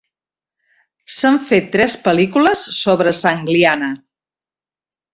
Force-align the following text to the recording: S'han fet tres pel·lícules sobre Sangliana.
S'han 1.17 1.37
fet 1.51 1.69
tres 1.77 1.99
pel·lícules 2.09 2.65
sobre 2.81 3.15
Sangliana. 3.23 3.95